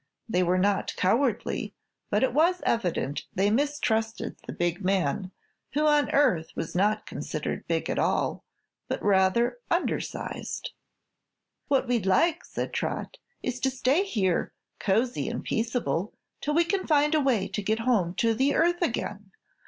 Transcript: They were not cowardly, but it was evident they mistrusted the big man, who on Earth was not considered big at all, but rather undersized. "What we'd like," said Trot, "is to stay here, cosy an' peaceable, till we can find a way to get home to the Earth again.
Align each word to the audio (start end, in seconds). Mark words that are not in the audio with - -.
They 0.27 0.41
were 0.41 0.57
not 0.57 0.95
cowardly, 0.95 1.75
but 2.09 2.23
it 2.23 2.33
was 2.33 2.63
evident 2.65 3.25
they 3.35 3.51
mistrusted 3.51 4.35
the 4.47 4.51
big 4.51 4.83
man, 4.83 5.29
who 5.73 5.85
on 5.85 6.09
Earth 6.09 6.47
was 6.55 6.73
not 6.73 7.05
considered 7.05 7.67
big 7.67 7.87
at 7.87 7.99
all, 7.99 8.43
but 8.87 8.99
rather 9.03 9.59
undersized. 9.69 10.71
"What 11.67 11.87
we'd 11.87 12.07
like," 12.07 12.43
said 12.45 12.73
Trot, 12.73 13.17
"is 13.43 13.59
to 13.59 13.69
stay 13.69 14.03
here, 14.03 14.51
cosy 14.79 15.29
an' 15.29 15.43
peaceable, 15.43 16.13
till 16.41 16.55
we 16.55 16.63
can 16.65 16.87
find 16.87 17.13
a 17.13 17.21
way 17.21 17.47
to 17.49 17.61
get 17.61 17.81
home 17.81 18.15
to 18.15 18.33
the 18.33 18.55
Earth 18.55 18.81
again. 18.81 19.29